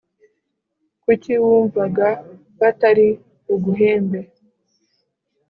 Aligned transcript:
kuki 1.03 1.31
wumvaga 1.43 2.07
batari 2.59 3.07
buguhembe 3.45 4.19